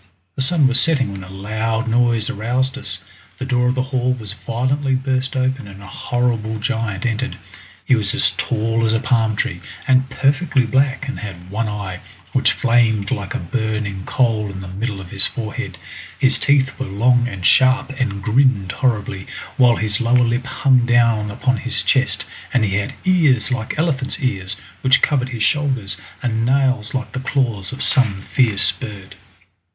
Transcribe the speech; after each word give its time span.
The 0.35 0.41
sun 0.41 0.65
was 0.67 0.79
setting 0.79 1.11
when 1.11 1.23
a 1.23 1.29
loud 1.29 1.87
noise 1.87 2.27
aroused 2.27 2.75
us, 2.75 3.03
the 3.37 3.45
door 3.45 3.67
of 3.67 3.75
the 3.75 3.83
hall 3.83 4.13
was 4.13 4.33
violently 4.33 4.95
burst 4.95 5.35
open 5.35 5.67
and 5.67 5.79
a 5.79 5.85
horrible 5.85 6.57
giant 6.57 7.05
entered. 7.05 7.37
He 7.85 7.93
was 7.93 8.15
as 8.15 8.31
tall 8.31 8.83
as 8.83 8.93
a 8.93 8.99
palm 8.99 9.35
tree, 9.35 9.61
and 9.87 10.09
perfectly 10.09 10.65
black, 10.65 11.07
and 11.07 11.19
had 11.19 11.51
one 11.51 11.67
eye, 11.67 11.99
which 12.33 12.51
flamed 12.53 13.11
like 13.11 13.35
a 13.35 13.39
burning 13.39 14.03
coal 14.07 14.49
in 14.49 14.61
the 14.61 14.67
middle 14.67 14.99
of 14.99 15.11
his 15.11 15.27
forehead. 15.27 15.77
His 16.17 16.39
teeth 16.39 16.79
were 16.79 16.87
long 16.87 17.27
and 17.27 17.45
sharp 17.45 17.91
and 17.99 18.23
grinned 18.23 18.71
horribly, 18.71 19.27
while 19.55 19.75
his 19.75 20.01
lower 20.01 20.23
lip 20.23 20.47
hung 20.47 20.83
down 20.87 21.29
upon 21.29 21.57
his 21.57 21.83
chest, 21.83 22.25
and 22.51 22.63
he 22.65 22.77
had 22.77 22.95
ears 23.05 23.51
like 23.51 23.77
elephant's 23.77 24.19
ears, 24.19 24.57
which 24.81 25.03
covered 25.03 25.29
his 25.29 25.43
shoulders, 25.43 25.97
and 26.23 26.43
nails 26.43 26.95
like 26.95 27.11
the 27.11 27.19
claws 27.19 27.71
of 27.71 27.83
some 27.83 28.23
fierce 28.33 28.71
bird. 28.71 29.13